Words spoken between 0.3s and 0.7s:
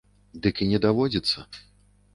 Дык і